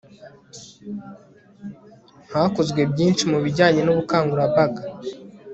[2.33, 4.81] hakozwe byinshi mu bijyanye n'ubukangurambaga